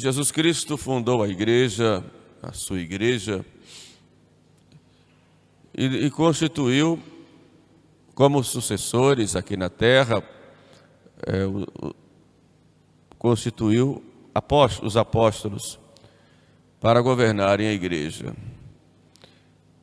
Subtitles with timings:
[0.00, 2.04] Jesus Cristo fundou a igreja,
[2.40, 3.44] a sua igreja,
[5.76, 7.02] e, e constituiu
[8.14, 10.22] como sucessores aqui na terra,
[11.26, 11.94] é, o, o,
[13.18, 14.00] constituiu
[14.32, 15.80] apóstolos, os apóstolos
[16.80, 18.36] para governarem a igreja.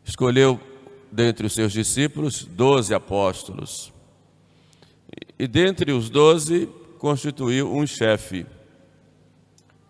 [0.05, 0.57] Escolheu
[1.11, 3.91] dentre os seus discípulos doze apóstolos.
[5.37, 6.69] E dentre os doze
[6.99, 8.45] constituiu um chefe,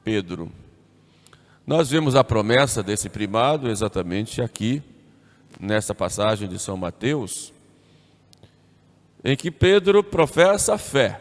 [0.05, 0.51] Pedro.
[1.65, 4.83] Nós vimos a promessa desse primado exatamente aqui,
[5.59, 7.51] nessa passagem de São Mateus,
[9.23, 11.19] em que Pedro professa a fé.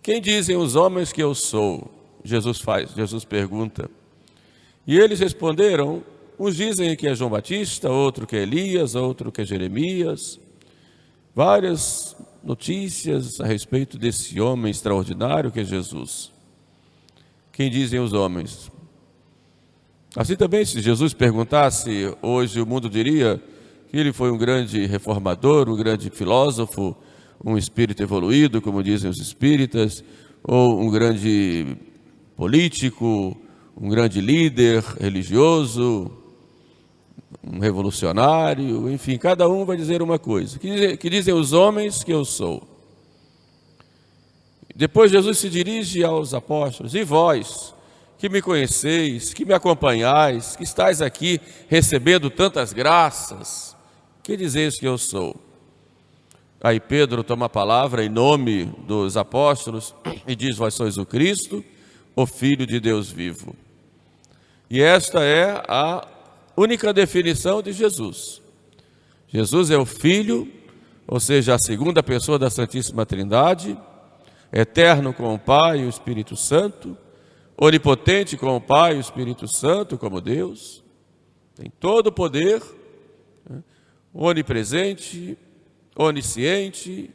[0.00, 1.90] Quem dizem os homens que eu sou?
[2.22, 3.90] Jesus faz, Jesus pergunta.
[4.86, 6.04] E eles responderam:
[6.38, 10.38] uns dizem que é João Batista, outro que é Elias, outro que é Jeremias.
[11.34, 16.37] Várias notícias a respeito desse homem extraordinário que é Jesus.
[17.58, 18.70] Quem dizem os homens?
[20.14, 23.42] Assim também, se Jesus perguntasse, hoje o mundo diria
[23.90, 26.96] que ele foi um grande reformador, um grande filósofo,
[27.44, 30.04] um espírito evoluído, como dizem os espíritas,
[30.40, 31.76] ou um grande
[32.36, 33.36] político,
[33.76, 36.12] um grande líder religioso,
[37.42, 40.60] um revolucionário, enfim, cada um vai dizer uma coisa.
[40.60, 42.77] Que que dizem os homens que eu sou.
[44.78, 47.74] Depois Jesus se dirige aos apóstolos: E vós,
[48.16, 53.76] que me conheceis, que me acompanhais, que estáis aqui recebendo tantas graças,
[54.22, 55.34] que dizeis que eu sou?
[56.60, 59.92] Aí Pedro toma a palavra em nome dos apóstolos
[60.24, 61.64] e diz: Vós sois o Cristo,
[62.14, 63.56] o Filho de Deus vivo.
[64.70, 66.06] E esta é a
[66.56, 68.40] única definição de Jesus.
[69.26, 70.46] Jesus é o Filho,
[71.04, 73.76] ou seja, a segunda pessoa da Santíssima Trindade,
[74.52, 76.96] eterno com o Pai e o Espírito Santo,
[77.56, 80.82] onipotente com o Pai e o Espírito Santo como Deus,
[81.54, 82.62] tem todo o poder,
[83.48, 83.62] né?
[84.12, 85.36] onipresente,
[85.96, 87.10] onisciente,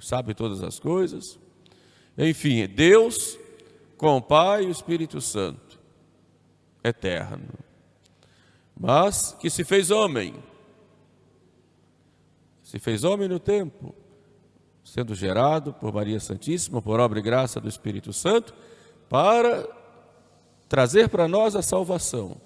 [0.00, 1.38] sabe todas as coisas.
[2.16, 3.38] Enfim, Deus
[3.96, 5.78] com o Pai e o Espírito Santo,
[6.82, 7.64] eterno
[8.78, 10.34] mas que se fez homem.
[12.62, 13.94] Se fez homem no tempo,
[14.84, 18.54] sendo gerado por Maria Santíssima, por obra e graça do Espírito Santo,
[19.08, 19.66] para
[20.68, 22.36] trazer para nós a salvação.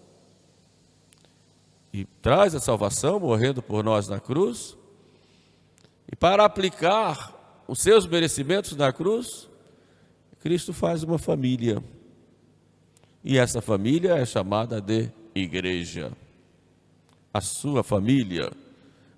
[1.93, 4.77] E traz a salvação, morrendo por nós na cruz,
[6.11, 9.49] e para aplicar os seus merecimentos na cruz,
[10.41, 11.83] Cristo faz uma família.
[13.23, 16.13] E essa família é chamada de igreja.
[17.35, 18.51] A sua família,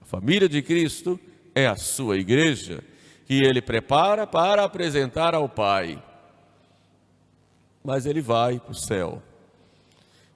[0.00, 1.20] a família de Cristo
[1.54, 2.82] é a sua igreja,
[3.30, 6.02] que ele prepara para apresentar ao Pai.
[7.84, 9.22] Mas ele vai para o céu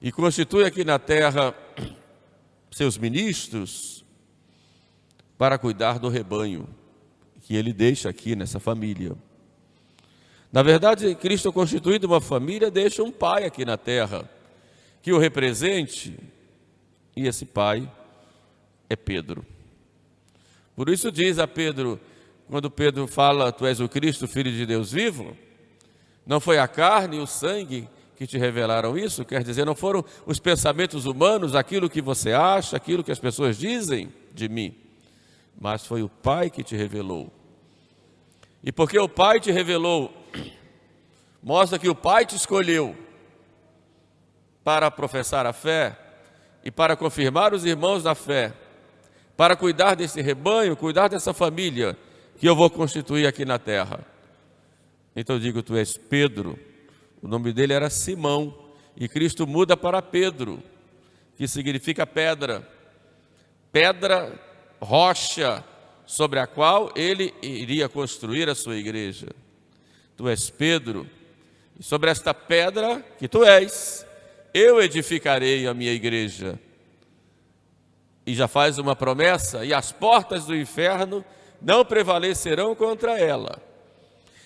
[0.01, 1.53] e constitui aqui na terra
[2.71, 4.05] seus ministros
[5.37, 6.69] para cuidar do rebanho
[7.41, 9.11] que ele deixa aqui nessa família.
[10.49, 14.23] Na verdade, Cristo constituído uma família deixa um pai aqui na terra
[15.01, 16.17] que o represente,
[17.13, 17.91] e esse pai
[18.89, 19.45] é Pedro.
[20.77, 21.99] Por isso diz a Pedro,
[22.49, 25.35] quando Pedro fala, tu és o Cristo, filho de Deus vivo,
[26.25, 30.05] não foi a carne e o sangue que te revelaram isso, quer dizer, não foram
[30.25, 34.75] os pensamentos humanos, aquilo que você acha, aquilo que as pessoas dizem de mim,
[35.59, 37.31] mas foi o Pai que te revelou.
[38.63, 40.13] E porque o Pai te revelou,
[41.43, 42.95] mostra que o Pai te escolheu
[44.63, 45.97] para professar a fé
[46.63, 48.53] e para confirmar os irmãos na fé,
[49.35, 51.97] para cuidar desse rebanho, cuidar dessa família
[52.37, 54.05] que eu vou constituir aqui na terra.
[55.15, 56.59] Então eu digo: Tu és Pedro.
[57.21, 58.55] O nome dele era Simão
[58.95, 60.61] e Cristo muda para Pedro,
[61.37, 62.67] que significa pedra.
[63.71, 64.39] Pedra,
[64.79, 65.63] rocha,
[66.05, 69.27] sobre a qual ele iria construir a sua igreja.
[70.15, 71.09] Tu és Pedro,
[71.77, 74.05] e sobre esta pedra que tu és,
[74.53, 76.59] eu edificarei a minha igreja.
[78.25, 81.23] E já faz uma promessa, e as portas do inferno
[81.61, 83.61] não prevalecerão contra ela.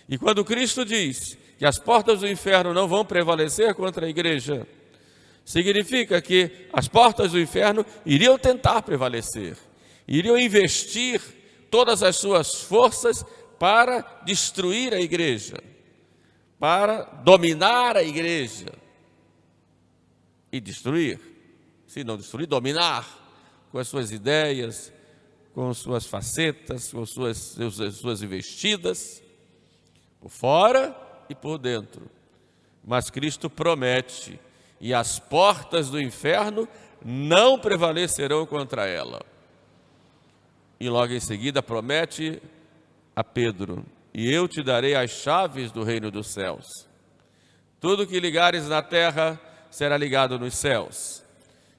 [0.08, 4.66] E quando Cristo diz que as portas do inferno não vão prevalecer contra a igreja,
[5.46, 9.58] significa que as portas do inferno iriam tentar prevalecer,
[10.08, 11.22] iriam investir
[11.70, 13.26] todas as suas forças
[13.60, 15.58] para destruir a igreja,
[16.58, 18.68] para dominar a igreja
[20.52, 21.20] e destruir.
[21.88, 23.08] Se não destruir, dominar
[23.72, 24.92] com as suas ideias,
[25.60, 27.58] com suas facetas, com suas,
[27.92, 29.22] suas investidas,
[30.22, 30.96] por fora
[31.28, 32.10] e por dentro.
[32.82, 34.40] mas Cristo promete,
[34.80, 36.66] e as portas do inferno
[37.04, 39.22] não prevalecerão contra ela.
[40.80, 42.42] E logo em seguida promete
[43.14, 46.88] a Pedro: E eu te darei as chaves do reino dos céus.
[47.82, 49.38] Tudo que ligares na terra
[49.70, 51.22] será ligado nos céus,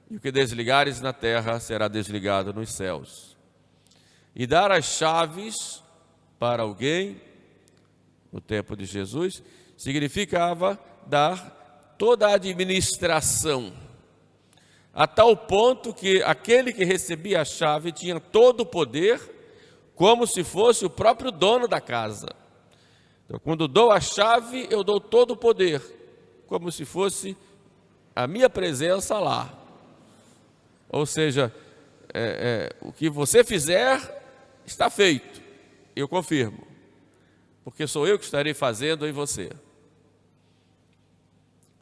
[0.07, 3.31] e o que desligares na terra será desligado nos céus.
[4.35, 5.83] E dar as chaves
[6.39, 7.21] para alguém,
[8.31, 9.43] no tempo de Jesus,
[9.77, 13.73] significava dar toda a administração,
[14.93, 19.21] a tal ponto que aquele que recebia a chave tinha todo o poder,
[19.95, 22.27] como se fosse o próprio dono da casa.
[23.25, 25.81] Então, quando dou a chave, eu dou todo o poder,
[26.47, 27.37] como se fosse
[28.15, 29.53] a minha presença lá.
[30.89, 31.53] Ou seja,
[32.13, 34.20] é, é, o que você fizer
[34.71, 35.41] está feito,
[35.95, 36.67] eu confirmo,
[37.63, 39.51] porque sou eu que estarei fazendo em você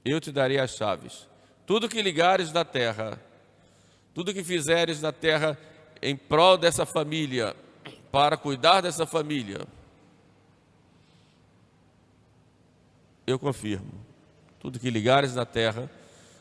[0.06, 1.28] eu te darei as chaves.
[1.66, 3.20] Tudo que ligares na terra,
[4.14, 5.58] tudo que fizeres na terra
[6.02, 7.56] em prol dessa família,
[8.12, 9.60] para cuidar dessa família,
[13.28, 13.94] eu confirmo.
[14.60, 15.90] Tudo que ligares na terra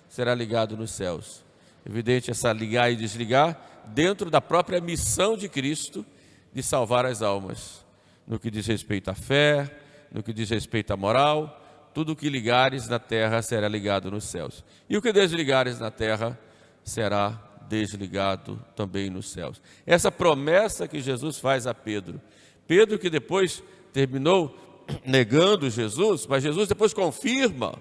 [0.09, 1.45] será ligado nos céus.
[1.85, 6.05] Evidente essa ligar e desligar dentro da própria missão de Cristo
[6.53, 7.85] de salvar as almas,
[8.27, 9.71] no que diz respeito à fé,
[10.13, 11.65] no que diz respeito à moral,
[11.95, 14.65] tudo o que ligares na terra será ligado nos céus.
[14.89, 16.39] E o que desligares na terra
[16.85, 19.61] será desligado também nos céus.
[19.87, 22.21] Essa promessa que Jesus faz a Pedro.
[22.67, 23.63] Pedro que depois
[23.93, 24.57] terminou
[25.05, 27.75] negando Jesus, mas Jesus depois confirma,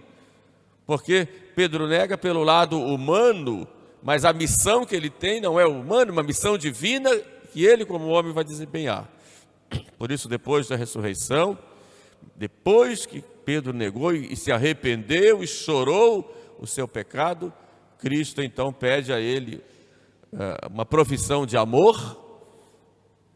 [0.86, 3.68] porque Pedro nega pelo lado humano,
[4.02, 7.10] mas a missão que ele tem não é humana, uma missão divina
[7.58, 9.10] que ele, como homem, vai desempenhar.
[9.98, 11.58] Por isso, depois da ressurreição,
[12.36, 17.52] depois que Pedro negou e se arrependeu e chorou o seu pecado,
[17.98, 19.64] Cristo então pede a ele
[20.32, 22.24] uh, uma profissão de amor.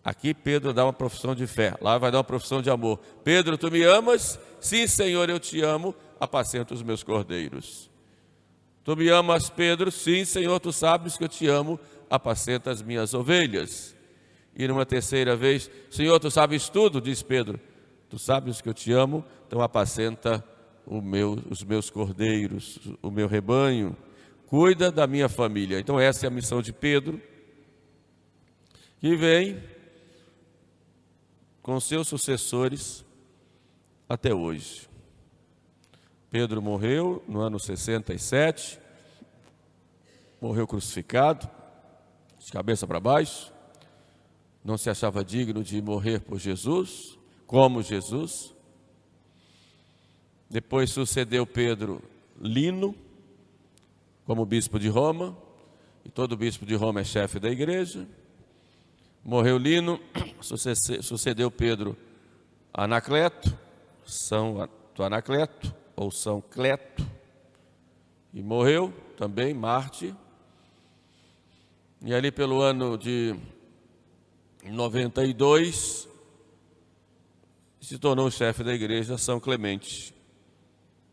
[0.04, 3.00] Aqui Pedro dá uma profissão de fé, lá vai dar uma profissão de amor.
[3.24, 4.40] Pedro, tu me amas?
[4.60, 7.90] Sim, Senhor, eu te amo, apacenta os meus cordeiros.
[8.84, 9.90] Tu me amas, Pedro?
[9.90, 14.00] Sim, Senhor, tu sabes que eu te amo, apacenta as minhas ovelhas.
[14.56, 17.60] E numa terceira vez, Senhor, tu sabes tudo, diz Pedro.
[18.10, 20.44] Tu sabes que eu te amo, então apacenta
[21.02, 23.96] meu, os meus cordeiros, o meu rebanho,
[24.48, 25.80] cuida da minha família.
[25.80, 27.22] Então essa é a missão de Pedro,
[29.00, 29.64] que vem
[31.62, 33.06] com seus sucessores
[34.10, 34.90] até hoje.
[36.30, 38.80] Pedro morreu no ano 67,
[40.42, 41.50] morreu crucificado,
[42.40, 43.54] de cabeça para baixo,
[44.64, 47.18] não se achava digno de morrer por Jesus,
[47.48, 48.54] como Jesus.
[50.50, 52.02] Depois sucedeu Pedro
[52.40, 52.96] Lino,
[54.26, 55.36] como bispo de Roma,
[56.06, 58.08] e todo bispo de Roma é chefe da igreja.
[59.24, 60.00] Morreu Lino,
[61.02, 61.98] sucedeu Pedro
[62.74, 63.58] Anacleto,
[64.06, 64.68] São
[65.00, 67.06] Anacleto, ou São Cleto,
[68.34, 70.16] e morreu também Marte.
[72.04, 73.36] E ali pelo ano de
[74.64, 76.08] 92,
[77.80, 80.14] se tornou chefe da igreja São Clemente.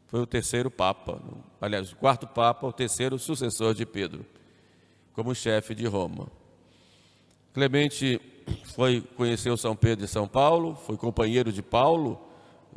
[0.06, 1.20] Foi o terceiro papa,
[1.60, 4.24] aliás, o quarto papa, o terceiro sucessor de Pedro,
[5.12, 6.28] como chefe de Roma.
[7.52, 8.20] Clemente
[8.74, 12.20] foi conheceu São Pedro e São Paulo, foi companheiro de Paulo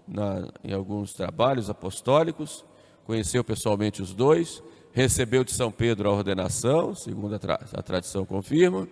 [0.07, 2.65] na, em alguns trabalhos apostólicos,
[3.05, 4.61] conheceu pessoalmente os dois,
[4.91, 8.87] recebeu de São Pedro a ordenação, segundo a, tra a tradição confirma,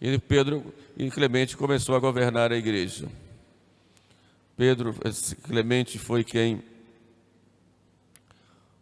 [0.00, 3.08] e Pedro e Clemente começou a governar a igreja.
[4.56, 4.94] Pedro
[5.42, 6.62] Clemente foi quem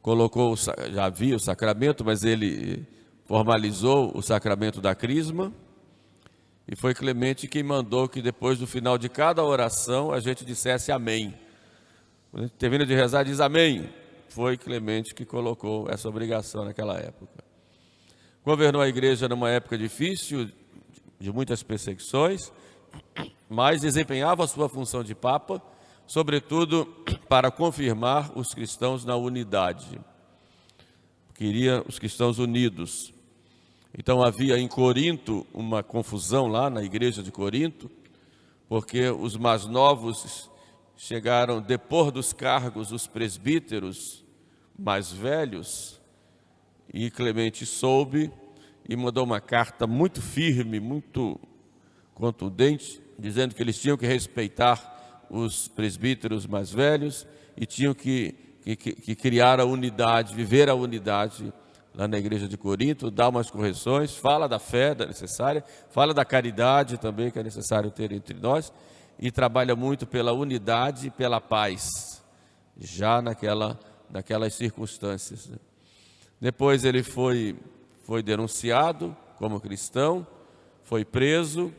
[0.03, 2.85] colocou, já havia o sacramento, mas ele
[3.25, 5.53] formalizou o sacramento da crisma.
[6.67, 10.91] E foi Clemente quem mandou que depois do final de cada oração a gente dissesse
[10.91, 11.35] amém.
[12.31, 13.89] Quando a gente termina de rezar, diz amém.
[14.29, 17.45] Foi Clemente que colocou essa obrigação naquela época.
[18.45, 20.51] Governou a igreja numa época difícil,
[21.25, 22.53] de muitas perseguições,
[23.49, 25.61] mas desempenhava a sua função de Papa,
[26.07, 26.85] sobretudo
[27.29, 29.99] para confirmar os cristãos na unidade.
[31.35, 33.11] Queria os cristãos unidos.
[33.97, 37.91] Então havia em Corinto uma confusão lá na igreja de Corinto,
[38.69, 40.51] porque os mais novos
[40.95, 44.23] chegaram depor dos cargos os presbíteros
[44.79, 45.99] mais velhos,
[46.93, 48.31] e Clemente soube
[48.89, 51.41] e mandou uma carta muito firme, muito
[52.15, 57.27] contundente, dizendo que eles tinham que respeitar os presbíteros mais velhos
[57.57, 61.53] e tinham que que, que, criar a unidade, viver a unidade
[61.95, 66.25] lá na igreja de Corinto, dá umas correções, fala da fé da necessária, fala da
[66.25, 68.73] caridade também que é necessário ter entre nós
[69.19, 72.25] e trabalha muito pela unidade e pela paz,
[72.79, 73.79] já naquela,
[74.11, 75.47] naquelas circunstâncias.
[75.47, 75.59] Né?
[76.41, 77.57] Depois ele foi,
[78.05, 80.27] foi denunciado como cristão,
[80.83, 81.73] foi preso,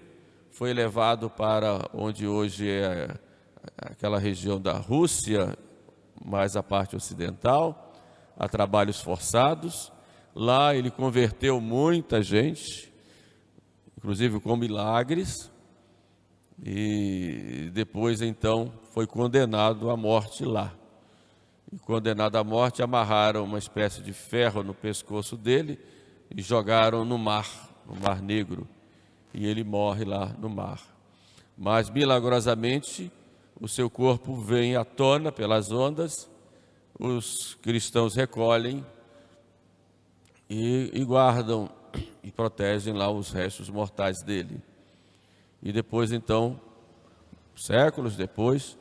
[0.49, 3.15] foi levado para onde hoje é
[3.77, 5.55] aquela região da Rússia,
[6.23, 7.93] mais a parte ocidental,
[8.37, 9.91] a trabalhos forçados.
[10.33, 12.91] Lá ele converteu muita gente,
[13.95, 15.51] inclusive com milagres,
[16.63, 20.73] e depois então foi condenado à morte lá.
[21.71, 25.79] E condenado à morte, amarraram uma espécie de ferro no pescoço dele
[26.29, 27.47] e jogaram no mar,
[27.85, 28.67] no Mar Negro
[29.35, 30.81] e ele morre lá no mar.
[31.57, 33.11] Mas milagrosamente
[33.59, 36.29] o seu corpo vem à tona pelas ondas,
[36.97, 38.85] os cristãos recolhem
[40.49, 41.69] e, e guardam
[42.23, 44.61] e protegem lá os restos mortais dele.
[45.61, 46.59] E depois, então,
[47.55, 48.77] séculos depois,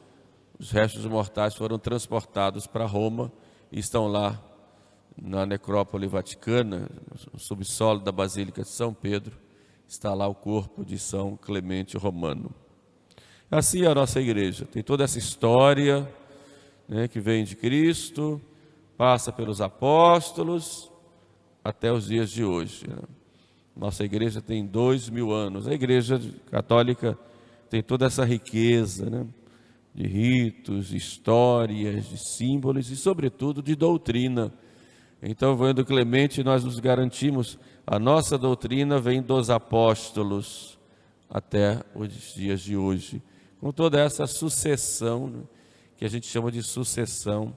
[0.58, 3.32] os restos mortais foram transportados para Roma
[3.72, 4.40] e estão lá
[5.20, 6.88] na necrópole vaticana,
[7.32, 9.36] no subsolo da Basílica de São Pedro,
[9.86, 12.50] está lá o corpo de São Clemente Romano.
[13.50, 16.08] Assim é a nossa igreja, tem toda essa história
[16.88, 18.40] né, que vem de Cristo,
[18.96, 20.90] passa pelos apóstolos
[21.62, 22.88] até os dias de hoje.
[22.88, 22.96] Né?
[23.76, 25.66] Nossa igreja tem dois mil anos.
[25.66, 27.18] A igreja católica
[27.68, 29.26] tem toda essa riqueza né,
[29.94, 34.52] de ritos, histórias, de símbolos e, sobretudo, de doutrina.
[35.26, 40.78] Então, vendo Clemente, nós nos garantimos a nossa doutrina vem dos apóstolos
[41.30, 43.22] até os dias de hoje,
[43.58, 45.42] com toda essa sucessão né,
[45.96, 47.56] que a gente chama de sucessão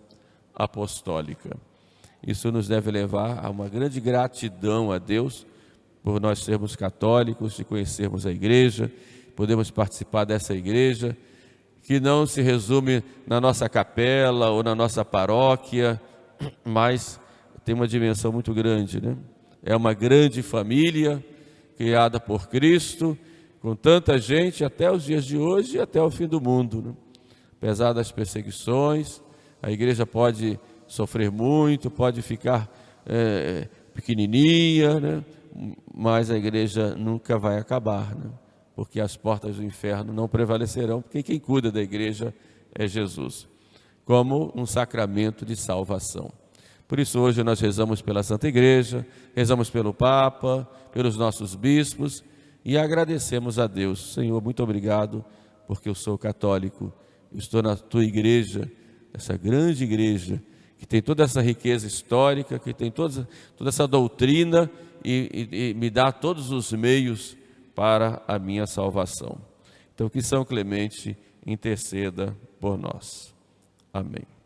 [0.55, 1.57] apostólica.
[2.25, 5.45] Isso nos deve levar a uma grande gratidão a Deus
[6.01, 8.89] por nós sermos católicos e conhecermos a igreja,
[9.35, 11.17] podemos participar dessa igreja,
[11.83, 16.01] que não se resume na nossa capela ou na nossa paróquia,
[16.63, 17.19] mas
[17.67, 19.17] tem uma dimensão muito grande, né?
[19.61, 21.21] é uma grande família
[21.75, 23.17] criada por Cristo,
[23.59, 26.81] com tanta gente até os dias de hoje e até o fim do mundo.
[26.81, 26.93] Né?
[27.57, 29.21] Apesar das perseguições,
[29.61, 30.57] a igreja pode
[30.87, 32.73] sofrer muito, pode ficar
[33.05, 35.25] é, pequenininha, né?
[35.93, 38.31] mas a igreja nunca vai acabar, né?
[38.77, 42.33] porque as portas do inferno não prevalecerão, porque quem cuida da igreja
[42.73, 43.45] é Jesus,
[44.05, 46.31] como um sacramento de salvação.
[46.87, 52.23] Por isso, hoje nós rezamos pela Santa Igreja, rezamos pelo Papa, pelos nossos bispos
[52.63, 54.13] e agradecemos a Deus.
[54.13, 55.23] Senhor, muito obrigado,
[55.67, 56.93] porque eu sou católico,
[57.33, 58.71] estou na tua igreja,
[59.13, 60.41] essa grande igreja,
[60.77, 63.27] que tem toda essa riqueza histórica, que tem toda,
[63.57, 64.69] toda essa doutrina
[65.03, 67.35] e, e, e me dá todos os meios
[67.75, 69.37] para a minha salvação.
[69.93, 73.33] Então, que São Clemente interceda por nós.
[73.93, 74.36] Amém.